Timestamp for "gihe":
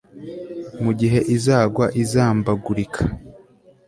0.99-1.19